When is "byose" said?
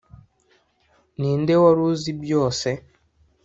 2.21-2.67